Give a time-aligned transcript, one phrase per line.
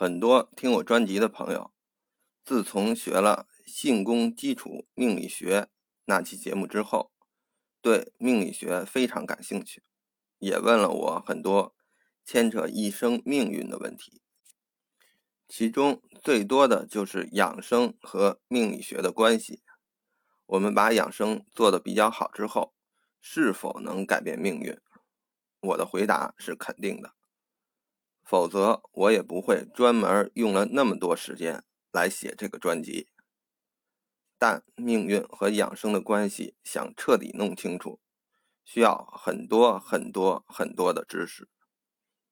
[0.00, 1.74] 很多听我专辑的朋友，
[2.42, 5.68] 自从学了性功基础命理学
[6.06, 7.12] 那期节目之后，
[7.82, 9.82] 对命理学非常感兴趣，
[10.38, 11.76] 也问了我很多
[12.24, 14.22] 牵扯一生命运的问题。
[15.46, 19.62] 其中最多的就是养生和命理学的关系。
[20.46, 22.72] 我们把养生做得比较好之后，
[23.20, 24.80] 是否能改变命运？
[25.60, 27.12] 我的回答是肯定的。
[28.24, 33.08] 否则，我也不会专门用了那么多时间来写这个专辑。
[34.38, 38.00] 但命运和养生的关系想彻底弄清楚，
[38.64, 41.48] 需要很多很多很多的知识，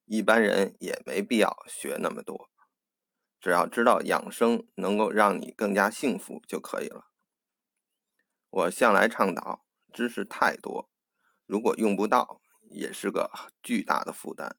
[0.06, 2.48] 一般人也没必要学那么多，
[3.40, 7.08] 只要知道养生能够让你更加幸福就可以了。
[8.48, 10.88] 我向来倡导，知识太多，
[11.44, 13.30] 如果用不到，也是个
[13.62, 14.56] 巨大的负担。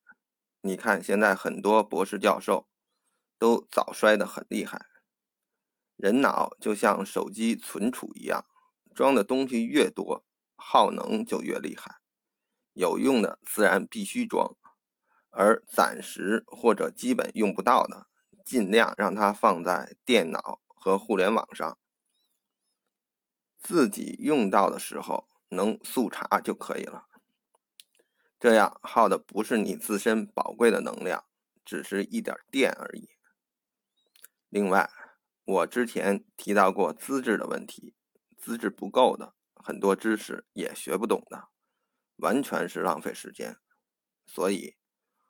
[0.61, 2.67] 你看，现在很多博士教授
[3.37, 4.87] 都早衰得很厉害。
[5.95, 8.45] 人脑就像手机存储一样，
[8.93, 11.99] 装的东西越多，耗能就越厉害。
[12.73, 14.55] 有用的自然必须装，
[15.29, 18.07] 而暂时或者基本用不到的，
[18.45, 21.77] 尽量让它放在电脑和互联网上，
[23.57, 27.08] 自己用到的时候能速查就可以了。
[28.39, 31.25] 这样耗的不是你自身宝贵的能量，
[31.65, 33.09] 只是一点电而已。
[34.47, 34.89] 另外，
[35.43, 37.93] 我之前提到过资质的问题，
[38.37, 41.49] 资质不够的，很多知识也学不懂的，
[42.15, 43.57] 完全是浪费时间。
[44.25, 44.77] 所以，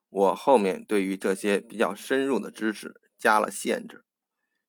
[0.09, 4.05] 我后面对于这些比较深入的知识加了限制，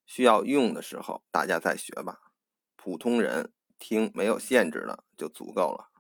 [0.07, 2.33] 需要用的时候大家再学吧。
[2.77, 5.91] 普通人听没有限制的就足够了。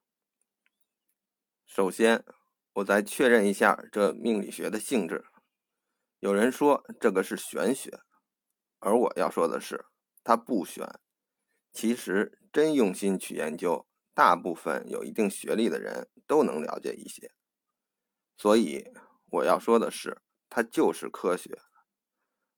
[1.70, 2.24] 首先，
[2.72, 5.24] 我再确认一下这命理学的性质。
[6.18, 8.00] 有人说这个是玄学，
[8.80, 9.86] 而我要说的是，
[10.24, 10.84] 它不玄。
[11.72, 17.30] 其实真用心去研究，大部分有一定学历的人都能了解一些。
[18.36, 18.84] 所以
[19.30, 21.56] 我要说的是，它就是科学，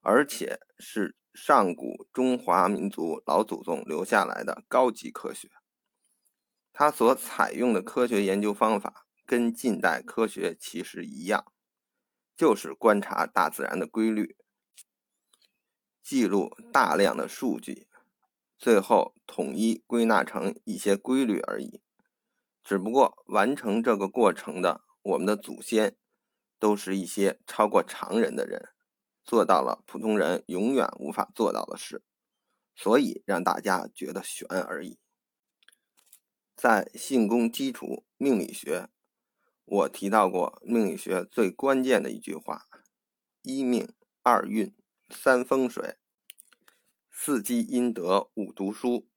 [0.01, 5.51] 而且是上古中华民族老祖宗留下来的高级科学。
[6.73, 11.53] 他所采用的科学研究方法跟近代科学其实一样，
[12.35, 14.37] 就是观察大自然的规律，
[16.03, 17.89] 记录大量的数据，
[18.59, 21.83] 最后统一归纳成一些规律而已。
[22.65, 25.97] 只不过完成这个过程的我们的祖先，
[26.59, 28.71] 都是一些超过常人的人，
[29.25, 32.03] 做到了普通人永远无法做到的事，
[32.75, 34.99] 所以让大家觉得悬而已。
[36.63, 38.89] 在性功基础命理学，
[39.65, 42.69] 我提到过命理学最关键的一句话：
[43.43, 43.93] 一命、
[44.23, 44.73] 二运、
[45.11, 45.97] 三风水、
[47.11, 49.09] 四积阴德、五读书。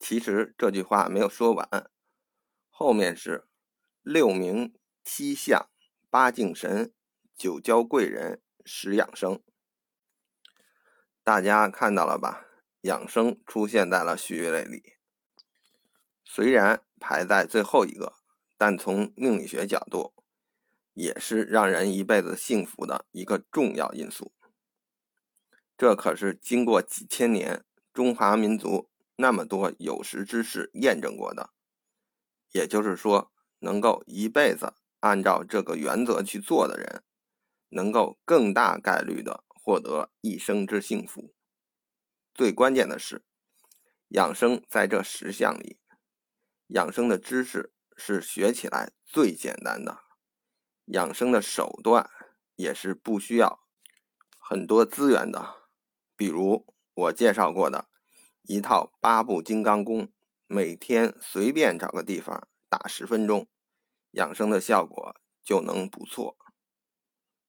[0.00, 1.90] 其实这句话没有说完，
[2.70, 3.46] 后面是
[4.00, 5.68] 六名、七相、
[6.08, 6.94] 八敬神、
[7.36, 9.42] 九交贵人、十养生。
[11.22, 12.46] 大家看到了吧？
[12.80, 14.94] 养生出现在了序列里。
[16.30, 18.12] 虽然排在最后一个，
[18.58, 20.12] 但从命理学角度，
[20.92, 24.34] 也是让人一辈子幸福的一个重要因素。
[25.78, 31.48] 这可是经过几千年中华民族那么多有识之士验证过的。
[32.52, 37.02] 也就是说，能够一辈子按照这个原则去做的人，
[37.70, 41.32] 能够更大概率的获得一生之幸福。
[42.34, 43.24] 最关键的是，
[44.08, 45.78] 养生在这十项里。
[46.68, 50.00] 养生的知识是学起来最简单的，
[50.86, 52.10] 养生的手段
[52.56, 53.60] 也是不需要
[54.38, 55.70] 很多资源的。
[56.14, 57.88] 比如我介绍过的
[58.42, 60.12] 一套八步金刚功，
[60.46, 63.48] 每天随便找个地方打十分钟，
[64.10, 66.36] 养生的效果就能不错。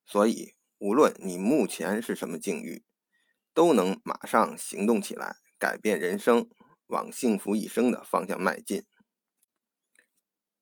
[0.06, 2.86] 所以，无论你目前是什么境遇，
[3.54, 6.50] 都能马上行动起来，改变人生，
[6.88, 8.86] 往幸福一生的方向迈进。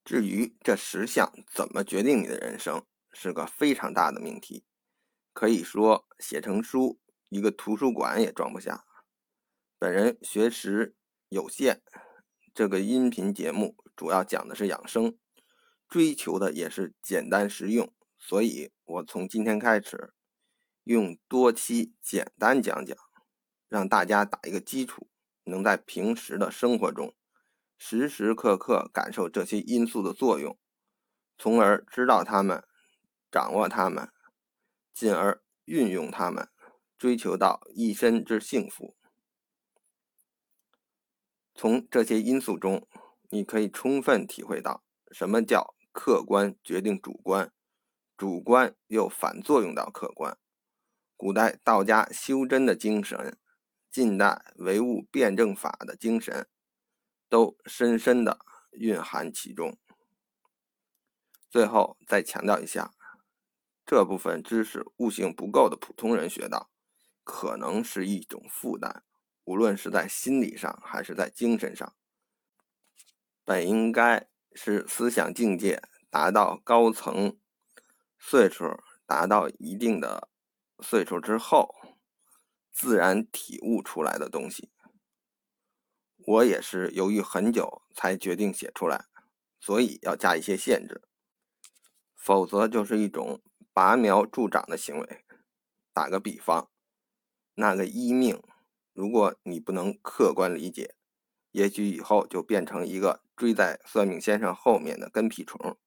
[0.08, 2.82] 至于这十项怎么决定你的人生，
[3.12, 4.64] 是个非常大的命题，
[5.34, 8.86] 可以说写成书，一个图书馆也装不下。
[9.78, 10.96] 本人学识
[11.28, 11.82] 有限，
[12.54, 15.18] 这个音频节目主要讲的是养生，
[15.86, 20.14] 追求的也是简单实用，所以我从今天开始，
[20.84, 22.96] 用多期简单讲讲，
[23.68, 25.10] 让大家打一个基础，
[25.44, 27.14] 能在平时的生活中。
[27.78, 30.58] 时时刻刻感受这些因素的作用，
[31.38, 32.62] 从而知道它们，
[33.30, 34.10] 掌握它们，
[34.92, 36.48] 进而运用它们。
[36.98, 38.96] 追求到一身之幸福。
[41.54, 42.88] 从这些因素中，
[43.30, 44.82] 你可以充分体会到
[45.12, 47.52] 什么叫客观决定主观，
[48.16, 50.36] 主观又反作用到客观。
[51.16, 53.38] 古代道家修真的精神，
[53.92, 56.48] 近代唯物辩证法的精神，
[57.28, 58.38] 都深深的
[58.72, 59.78] 蕴含其中。
[61.50, 62.92] 最后再强调一下，
[63.86, 66.70] 这部分知识悟性不够的普通人学到，
[67.24, 69.02] 可能是一种负担，
[69.44, 71.94] 无论是在心理上还是在精神上。
[73.44, 77.38] 本应该是思想境界达到高层，
[78.18, 78.64] 岁数
[79.06, 80.28] 达到一定的。
[80.80, 81.74] 岁数之后，
[82.70, 84.70] 自然体悟出来的东西，
[86.28, 89.06] 我也是犹豫很久才决定写出来，
[89.58, 91.00] 所以要加一些限制，
[92.14, 93.40] 否则就是一种
[93.72, 95.24] 拔苗助长的行为。
[95.94, 96.70] 打个比方，
[97.54, 98.42] 那个一命，
[98.92, 100.96] 如果你不能客观理解，
[101.50, 105.78] 也许以后就变成一个追在算命先生后面的跟屁虫。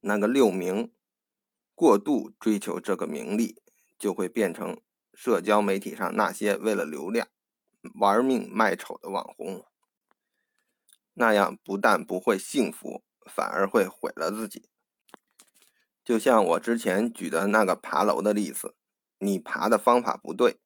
[0.00, 0.92] 那个六名。
[1.74, 3.62] 过度追求这个名利，
[3.98, 4.78] 就会变成
[5.14, 7.26] 社交媒体上那些为了流量
[7.94, 9.64] 玩命卖丑的网红。
[11.14, 14.68] 那样不但不会幸福，反而会毁了自己。
[16.04, 18.74] 就像我之前举的那个爬楼的例子，
[19.18, 20.58] 你爬的方法不对，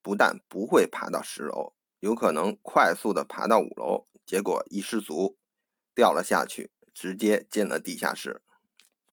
[0.00, 5.36] 不但不会爬到十楼，有可能快速的爬到五楼，结果一失足
[5.94, 8.42] 掉了下去，直接进了地下室。